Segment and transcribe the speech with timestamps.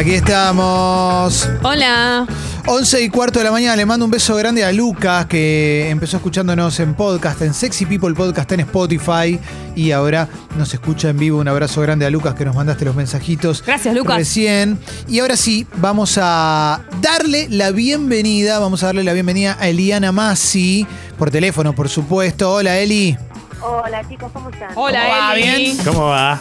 [0.00, 1.46] Aquí estamos.
[1.62, 2.26] Hola.
[2.64, 3.76] 11 y cuarto de la mañana.
[3.76, 8.14] Le mando un beso grande a Lucas, que empezó escuchándonos en podcast, en Sexy People
[8.14, 9.38] Podcast en Spotify.
[9.76, 10.26] Y ahora
[10.56, 11.38] nos escucha en vivo.
[11.38, 13.62] Un abrazo grande a Lucas, que nos mandaste los mensajitos.
[13.62, 14.16] Gracias, Lucas.
[14.16, 14.78] Recién.
[15.06, 18.58] Y ahora sí, vamos a darle la bienvenida.
[18.58, 20.86] Vamos a darle la bienvenida a Eliana Massi.
[21.18, 22.50] Por teléfono, por supuesto.
[22.50, 23.18] Hola, Eli.
[23.60, 24.70] Hola chicos, ¿cómo están?
[24.76, 25.34] Hola, ¿Cómo va?
[25.34, 25.42] Eli.
[25.42, 25.76] ¿Bien?
[25.84, 26.40] ¿Cómo va?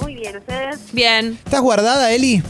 [0.00, 0.78] Muy bien, ¿ustedes?
[0.92, 1.38] Bien.
[1.44, 2.40] ¿Estás guardada, Eli?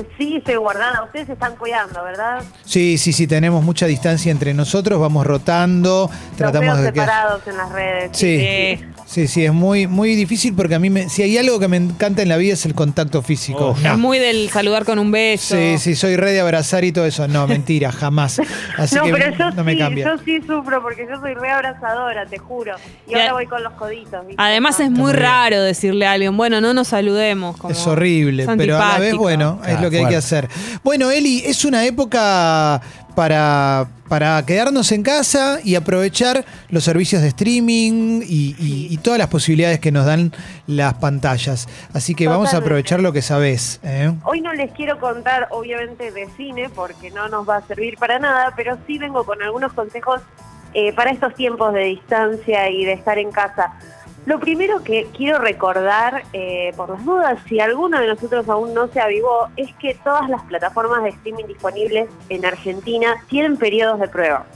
[0.00, 1.02] Sí, Sí, estoy guardada.
[1.04, 2.42] Ustedes se están cuidando, ¿verdad?
[2.64, 7.00] Sí, sí, sí, tenemos mucha distancia entre nosotros, vamos rotando, Los tratamos veo de que...
[7.00, 8.10] separados en las redes.
[8.16, 8.84] Sí, Sí.
[8.84, 11.76] sí, sí, es muy, muy difícil porque a mí, me, si hay algo que me
[11.76, 13.76] encanta en la vida es el contacto físico.
[13.80, 15.56] Oh, Es muy del saludar con un beso.
[15.56, 17.28] Sí, sí, soy re de abrazar y todo eso.
[17.28, 18.40] No, mentira, jamás.
[18.76, 20.04] Así no, que pero yo no me sí, cambia.
[20.06, 22.74] yo sí sufro porque yo soy re abrazadora, te juro.
[23.06, 24.26] Y Y ahora voy con los coditos.
[24.26, 24.42] ¿viste?
[24.42, 25.22] Además es muy bien.
[25.22, 27.56] raro decirle a alguien, bueno, no nos saludemos.
[27.56, 30.48] como- Es horrible, es pero a la vez, bueno, es lo que hay que hacer.
[30.82, 32.80] Bueno, Eli, es una época
[33.14, 39.18] para, para quedarnos en casa y aprovechar los servicios de streaming y, y- y todas
[39.18, 40.32] las posibilidades que nos dan
[40.66, 41.68] las pantallas.
[41.92, 43.80] Así que vamos a aprovechar lo que sabés.
[43.82, 44.12] ¿eh?
[44.24, 48.18] Hoy no les quiero contar, obviamente, de cine porque no nos va a servir para
[48.18, 50.20] nada, pero sí vengo con algunos consejos
[50.74, 53.72] eh, para estos tiempos de distancia y de estar en casa.
[54.26, 58.88] Lo primero que quiero recordar, eh, por las dudas, si alguno de nosotros aún no
[58.88, 64.08] se avivó, es que todas las plataformas de streaming disponibles en Argentina tienen periodos de
[64.08, 64.46] prueba.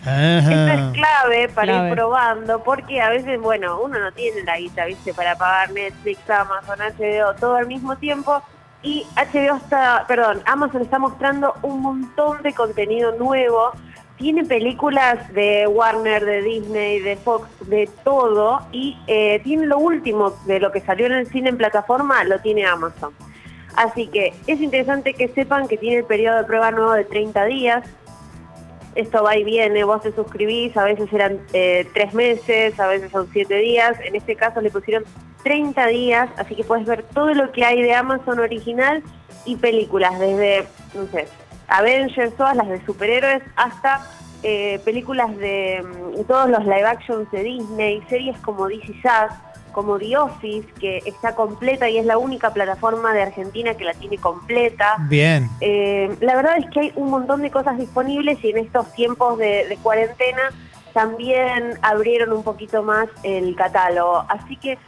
[0.00, 0.74] Esto Ajá.
[0.74, 1.88] es clave para Clave.
[1.88, 5.12] ir probando, porque a veces, bueno, uno no tiene la guita, ¿viste?
[5.12, 8.42] Para pagar Netflix, Amazon, HBO, todo al mismo tiempo.
[8.82, 13.72] Y HBO está, perdón, Amazon está mostrando un montón de contenido nuevo.
[14.20, 18.60] Tiene películas de Warner, de Disney, de Fox, de todo.
[18.70, 22.38] Y eh, tiene lo último de lo que salió en el cine en plataforma, lo
[22.38, 23.14] tiene Amazon.
[23.76, 27.44] Así que es interesante que sepan que tiene el periodo de prueba nuevo de 30
[27.46, 27.84] días
[28.94, 33.10] esto va y viene, vos te suscribís, a veces eran eh, tres meses, a veces
[33.10, 35.04] son siete días, en este caso le pusieron
[35.44, 39.02] 30 días, así que puedes ver todo lo que hay de Amazon original
[39.44, 41.28] y películas, desde, no sé,
[41.70, 44.06] Avengers, todas las de superhéroes, hasta
[44.42, 49.32] eh, películas de mm, todos los live actions de Disney, series como DC Sass,
[49.72, 53.94] como The Office, que está completa y es la única plataforma de Argentina que la
[53.94, 54.96] tiene completa.
[55.08, 55.48] Bien.
[55.60, 59.38] Eh, la verdad es que hay un montón de cosas disponibles y en estos tiempos
[59.38, 60.50] de, de cuarentena
[60.92, 64.24] también abrieron un poquito más el catálogo.
[64.28, 64.78] Así que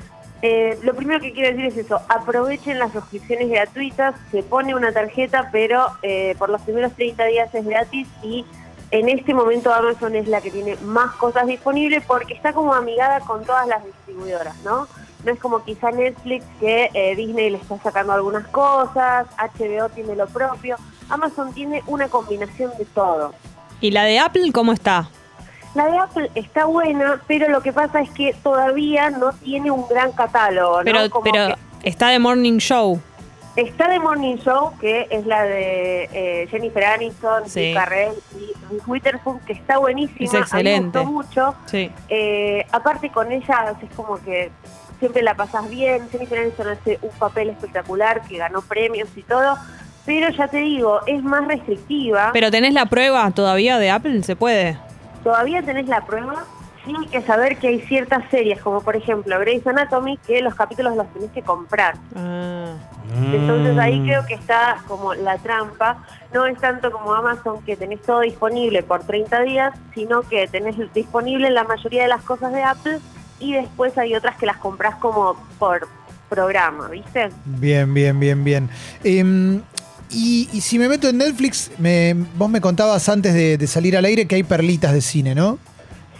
[0.42, 4.92] eh, lo primero que quiero decir es eso, aprovechen las suscripciones gratuitas, se pone una
[4.92, 8.44] tarjeta, pero eh, por los primeros 30 días es gratis y
[8.90, 13.20] en este momento Amazon es la que tiene más cosas disponibles porque está como amigada
[13.20, 14.88] con todas las distribuidoras, ¿no?
[15.24, 20.16] No es como quizá Netflix que eh, Disney le está sacando algunas cosas, HBO tiene
[20.16, 20.76] lo propio,
[21.08, 23.32] Amazon tiene una combinación de todo.
[23.80, 25.08] ¿Y la de Apple cómo está?
[25.74, 29.86] La de Apple está buena, pero lo que pasa es que todavía no tiene un
[29.88, 30.84] gran catálogo, ¿no?
[30.84, 33.00] Pero, Como pero que está de Morning Show.
[33.56, 37.50] está The Morning Show, que es la de eh, Jennifer Aniston, Sí.
[37.50, 40.24] Steve Carell y Witherspoon, que está buenísima.
[40.24, 40.98] Es excelente.
[40.98, 41.54] A mí me gustó mucho.
[41.66, 41.90] Sí.
[42.10, 44.50] Eh, aparte con ella es como que
[44.98, 46.06] siempre la pasas bien.
[46.10, 49.56] Jennifer Aniston hace un papel espectacular que ganó premios y todo.
[50.04, 52.30] Pero ya te digo, es más restrictiva.
[52.32, 54.76] Pero tenés la prueba todavía de Apple, se puede.
[55.22, 56.44] Todavía tenés la prueba.
[56.84, 60.54] Sí hay que saber que hay ciertas series, como por ejemplo Grey's Anatomy, que los
[60.56, 61.94] capítulos los tenés que comprar.
[62.16, 62.74] Ah.
[63.32, 64.04] Entonces ahí Mm.
[64.04, 65.98] creo que está como la trampa.
[66.34, 70.74] No es tanto como Amazon que tenés todo disponible por 30 días, sino que tenés
[70.92, 72.98] disponible la mayoría de las cosas de Apple
[73.38, 75.86] y después hay otras que las compras como por
[76.28, 77.28] programa, ¿viste?
[77.44, 78.70] Bien, bien, bien, bien.
[79.04, 79.60] Em,
[80.12, 83.96] y, y si me meto en Netflix, me- vos me contabas antes de, de salir
[83.96, 85.58] al aire que hay perlitas de cine, ¿no?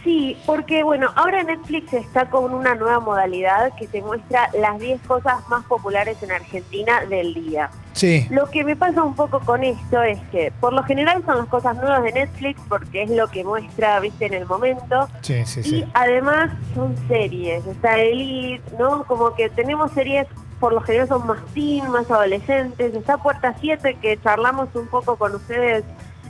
[0.04, 5.00] Sí, porque bueno, ahora Netflix está con una nueva modalidad que te muestra las 10
[5.03, 7.71] cosas más populares en Argentina del día.
[7.92, 8.27] Sí.
[8.28, 11.47] Lo que me pasa un poco con esto es que por lo general son las
[11.47, 15.09] cosas nuevas de Netflix porque es lo que muestra, viste, en el momento.
[15.21, 19.04] Sí, sí, Y además son series, está Elite, ¿no?
[19.04, 20.27] Como que tenemos series,
[20.62, 22.94] por lo general son más teen, más adolescentes.
[22.94, 25.82] Está Puerta 7, que charlamos un poco con ustedes,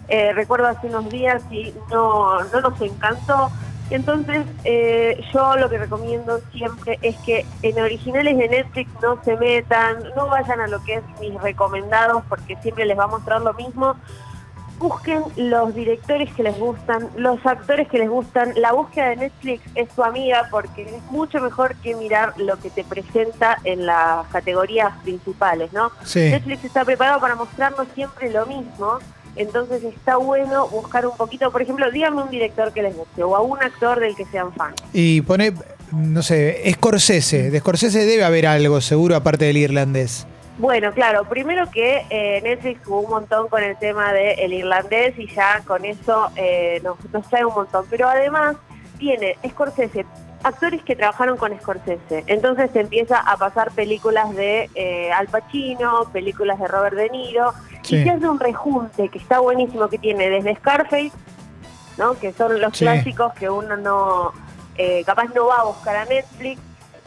[0.08, 3.50] eh, recuerdo hace unos días, y no, no nos encantó.
[3.90, 9.36] Entonces, eh, yo lo que recomiendo siempre es que en originales de Netflix no se
[9.36, 13.42] metan, no vayan a lo que es mis recomendados, porque siempre les va a mostrar
[13.42, 13.96] lo mismo
[14.82, 18.52] busquen los directores que les gustan, los actores que les gustan.
[18.56, 22.68] La búsqueda de Netflix es tu amiga porque es mucho mejor que mirar lo que
[22.68, 25.92] te presenta en las categorías principales, ¿no?
[26.04, 26.20] Sí.
[26.20, 28.98] Netflix está preparado para mostrarnos siempre lo mismo.
[29.36, 33.34] Entonces está bueno buscar un poquito, por ejemplo, dígame un director que les guste o
[33.34, 34.74] a un actor del que sean fan.
[34.92, 35.54] Y pone,
[35.92, 37.50] no sé, Scorsese.
[37.50, 40.26] De Scorsese debe haber algo, seguro, aparte del irlandés.
[40.58, 45.26] Bueno, claro, primero que eh, Netflix jugó un montón con el tema del irlandés y
[45.34, 47.86] ya con eso eh, nos, nos trae un montón.
[47.88, 48.56] Pero además
[48.98, 50.04] tiene Scorsese,
[50.42, 52.24] actores que trabajaron con Scorsese.
[52.26, 57.52] Entonces te empieza a pasar películas de eh, Al Pacino, películas de Robert De Niro,
[57.82, 57.96] Sí.
[57.96, 61.10] y se hace un rejunte que está buenísimo, que tiene desde Scarface,
[61.98, 62.14] ¿no?
[62.18, 62.84] que son los Sí.
[62.84, 64.32] clásicos que uno no,
[65.04, 66.60] capaz no va a buscar a Netflix,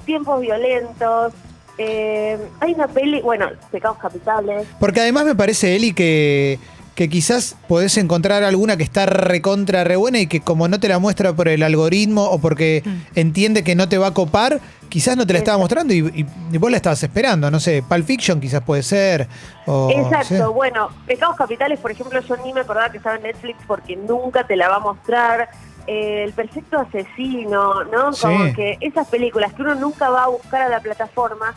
[0.04, 1.32] tiempos violentos,
[1.78, 6.58] eh, hay una peli, bueno, Pecados Capitales, Porque además me parece, Eli, que,
[6.96, 10.88] que quizás podés encontrar alguna que está recontra re buena y que como no te
[10.88, 12.84] la muestra por el algoritmo o porque
[13.16, 16.26] entiende que no te va a copar, quizás no te la estaba mostrando y, y-
[16.54, 17.52] y vos la estabas esperando.
[17.52, 19.28] No sé, Pulp Fiction quizás puede ser.
[19.66, 20.54] o- Exacto, sí.
[20.54, 24.48] bueno, Pecados Capitales, por ejemplo, yo ni me acordaba que estaba en Netflix porque nunca
[24.48, 25.50] te la va a mostrar.
[25.88, 28.12] Eh, el perfecto asesino, ¿no?
[28.20, 28.54] Como Sí.
[28.56, 31.54] que esas películas que uno nunca va a buscar a la plataforma,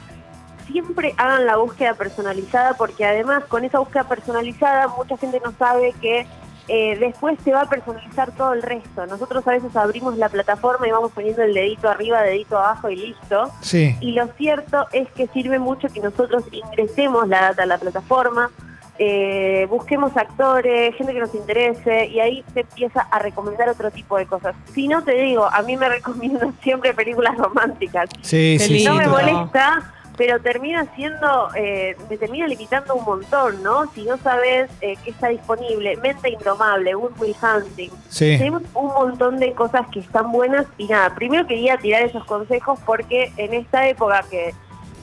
[0.70, 5.94] siempre hagan la búsqueda personalizada porque además con esa búsqueda personalizada mucha gente no sabe
[6.00, 6.26] que
[6.70, 9.06] eh, después se va a personalizar todo el resto.
[9.06, 12.96] Nosotros a veces abrimos la plataforma y vamos poniendo el dedito arriba, dedito abajo y
[12.96, 13.50] listo.
[13.62, 13.96] Sí.
[14.00, 18.50] Y lo cierto es que sirve mucho que nosotros ingresemos la data a la plataforma,
[18.98, 24.16] eh, busquemos actores, gente que nos interese, y ahí se empieza a recomendar otro tipo
[24.18, 24.54] de cosas.
[24.74, 28.10] Si no te digo, a mí me recomiendo siempre películas románticas.
[28.22, 28.84] Sí, sí, sí.
[28.84, 33.86] no me molesta, pero termina siendo, eh, me termina limitando un montón, ¿no?
[33.92, 38.36] Si no sabes eh, qué está disponible, Mente Indomable, Good Will Hunting, Sí.
[38.36, 42.80] tenemos un montón de cosas que están buenas y nada, primero quería tirar esos consejos
[42.84, 44.52] porque en esta época que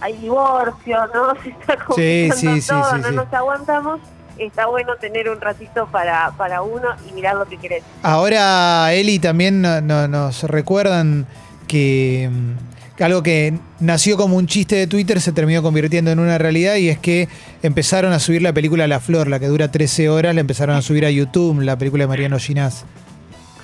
[0.02, 1.34] hay divorcio, ¿no?
[1.44, 4.00] Se está complicando sí, sí, todo, sí, no nos aguantamos,
[4.38, 7.84] está bueno tener un ratito para, para uno y mirar lo que querés.
[8.04, 11.26] Ahora, Eli, también no- no- nos recuerdan
[11.68, 16.20] que, mm, que algo que nació como un chiste de Twitter se terminó convirtiendo en
[16.20, 17.28] una realidad y es que
[17.64, 20.82] empezaron a subir la película La Flor, la que dura 13 horas, la empezaron a
[20.82, 22.86] subir a YouTube, la película de Mariano Ginás.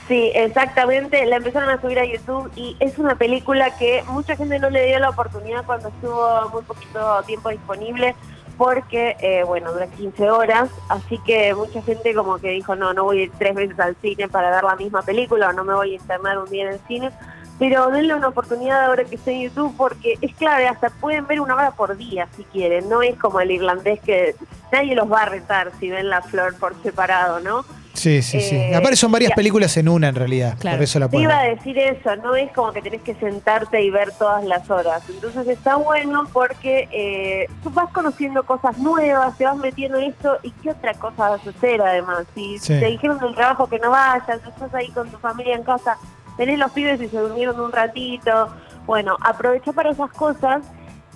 [0.08, 1.26] Sí, exactamente.
[1.26, 4.86] La empezaron a subir a YouTube y es una película que mucha gente no le
[4.88, 8.16] dio la oportunidad cuando estuvo muy poquito tiempo disponible
[8.58, 13.06] porque, eh, bueno, dura 15 horas, así que mucha gente como que dijo, no, no
[13.06, 15.96] voy tres veces al cine para ver la misma película o no me voy a
[15.96, 17.10] internar un día en el cine.
[17.58, 21.42] Pero denle una oportunidad ahora que esté en YouTube porque es clave, hasta pueden ver
[21.42, 24.36] una hora por día si quieren, no es como el irlandés que
[24.72, 27.66] nadie los va a retar si ven la flor por separado, ¿no?
[27.94, 28.56] Sí, sí, sí.
[28.56, 30.78] Eh, Aparte son varias películas en una en realidad, Claro.
[30.78, 33.14] por eso la Te pueden iba a decir eso, no es como que tenés que
[33.16, 35.04] sentarte y ver todas las horas.
[35.10, 40.38] Entonces está bueno porque eh, tú vas conociendo cosas nuevas, te vas metiendo en esto
[40.44, 42.26] y qué otra cosa vas a hacer además.
[42.34, 42.80] Si Sí.
[42.80, 45.98] te dijeron del trabajo que no vayas, estás ahí con tu familia en casa,
[46.38, 48.50] tenés los pibes y se durmieron un ratito.
[48.86, 50.62] Bueno, aprovecha para esas cosas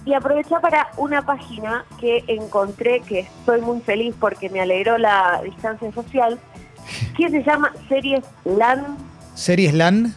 [0.06, 5.42] y aprovecha para una página que encontré que estoy muy feliz porque me alegró la
[5.44, 6.38] distancia social,
[7.18, 8.98] que se llama Series LAN
[9.36, 10.16] ¿Series LAN?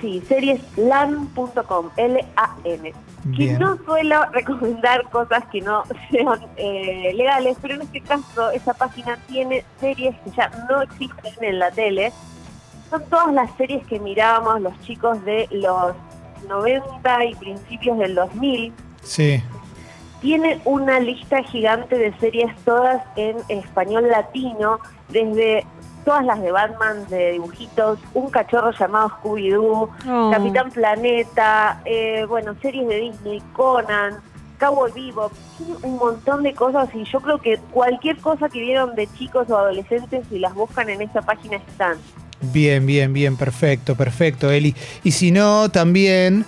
[0.00, 2.92] Sí, serieslan.com, L-A-N.
[3.34, 8.74] Que no suelo recomendar cosas que no sean eh, legales, pero en este caso esa
[8.74, 12.12] página tiene series que ya no existen en la tele.
[12.90, 15.94] Son todas las series que mirábamos los chicos de los
[16.46, 18.72] 90 y principios del 2000.
[19.02, 19.42] Sí.
[20.20, 25.64] Tiene una lista gigante de series todas en español latino, desde
[26.04, 30.30] todas las de Batman, de dibujitos, un cachorro llamado Scooby-Doo, Oh.
[30.30, 34.14] Capitán Planeta, eh, bueno, series de Disney, Conan,
[34.58, 38.94] Cowboy Bebop, tiene un montón de cosas y yo creo que cualquier cosa que vieron
[38.94, 41.98] de chicos o adolescentes, si las buscan en esta página están.
[42.40, 44.74] Bien, bien, bien, perfecto, perfecto, Eli.
[45.02, 46.44] Y si no, también,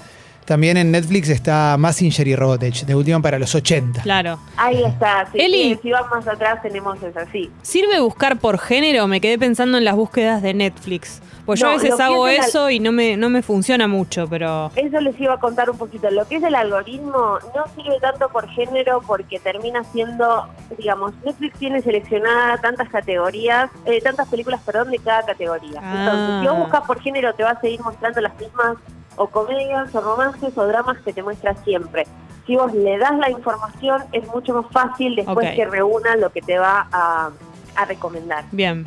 [0.48, 4.00] también en Netflix está Massinger y Robotech, de última para los 80.
[4.02, 4.38] Claro.
[4.56, 5.74] Ahí está, sí, Eli.
[5.74, 7.50] sí, si van más atrás tenemos esa, sí.
[7.60, 9.06] ¿Sirve buscar por género?
[9.06, 11.20] Me quedé pensando en las búsquedas de Netflix.
[11.44, 13.86] Pues yo a veces hago es el al- eso y no me, no me funciona
[13.88, 14.70] mucho, pero.
[14.74, 16.10] Eso les iba a contar un poquito.
[16.10, 20.46] Lo que es el algoritmo no sirve tanto por género porque termina siendo,
[20.78, 25.80] digamos, Netflix tiene seleccionada tantas categorías, eh, tantas películas, perdón, de cada categoría.
[25.82, 25.94] Ah.
[25.98, 28.76] Entonces, si vos buscas por género, te va a seguir mostrando las mismas
[29.18, 32.06] o comedias o romances o dramas que te muestra siempre.
[32.46, 36.40] Si vos le das la información, es mucho más fácil después que reúna lo que
[36.40, 37.30] te va a,
[37.76, 38.44] a recomendar.
[38.52, 38.86] Bien.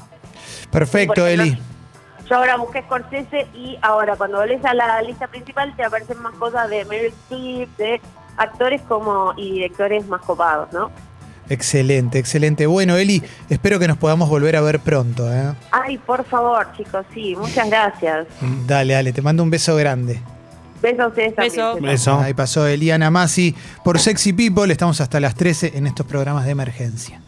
[0.72, 1.58] Perfecto, Eli.
[2.30, 6.34] Yo ahora busqué Scorsese y ahora cuando volvés a la lista principal te aparecen más
[6.36, 8.02] cosas de Meryl Streep, de
[8.38, 10.90] actores como y directores más copados, ¿no?
[11.52, 12.66] Excelente, excelente.
[12.66, 15.30] Bueno, Eli, espero que nos podamos volver a ver pronto.
[15.30, 15.54] ¿eh?
[15.72, 18.28] Ay, por favor, chicos, sí, muchas gracias.
[18.66, 20.22] Dale, dale, te mando un beso grande.
[20.82, 21.36] Besos a ustedes.
[21.36, 21.76] Beso.
[21.82, 22.20] Beso.
[22.20, 23.54] Ahí pasó Eliana Masi
[23.84, 24.72] por Sexy People.
[24.72, 27.22] Estamos hasta las 13 en estos programas de emergencia.